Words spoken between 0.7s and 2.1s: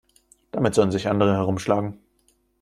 sollen sich andere herumschlagen.